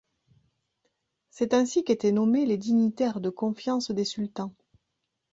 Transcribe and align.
C'est 1.29 1.53
ainsi 1.53 1.83
qu'étaient 1.83 2.11
nommés 2.11 2.47
les 2.47 2.57
dignitaires 2.57 3.21
de 3.21 3.29
confiance 3.29 3.91
des 3.91 4.03
sultans. 4.03 4.51